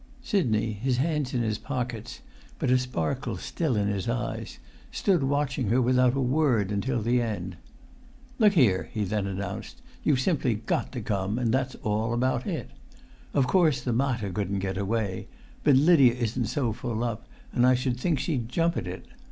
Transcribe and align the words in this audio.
Sidney, 0.23 0.71
his 0.71 0.97
hands 0.97 1.31
in 1.31 1.43
his 1.43 1.59
pockets, 1.59 2.21
but 2.57 2.71
a 2.71 2.79
sparkle 2.79 3.37
still 3.37 3.75
in 3.75 3.87
his 3.87 4.09
eyes, 4.09 4.57
stood 4.91 5.21
watching 5.21 5.67
her 5.67 5.79
without 5.79 6.15
a 6.15 6.19
word 6.19 6.71
until 6.71 7.03
the 7.03 7.21
end. 7.21 7.55
"Look 8.39 8.53
here," 8.53 8.89
he 8.91 9.03
then 9.03 9.27
announced, 9.27 9.83
"you've 10.03 10.19
simply 10.19 10.55
got 10.55 10.91
to 10.93 11.01
come, 11.01 11.37
and 11.37 11.53
that's 11.53 11.75
all 11.83 12.15
about 12.15 12.47
it. 12.47 12.71
Of 13.35 13.45
course 13.45 13.79
the 13.81 13.93
mater 13.93 14.31
couldn't 14.31 14.57
get 14.57 14.75
away, 14.79 15.27
but 15.63 15.75
Lydia 15.75 16.15
isn't 16.15 16.47
so 16.47 16.73
full 16.73 17.03
up, 17.03 17.27
and 17.53 17.67
I 17.67 17.75
should 17.75 17.99
think 17.99 18.17
she'd 18.17 18.49
jump 18.49 18.77
at 18.77 18.87
it. 18.87 19.05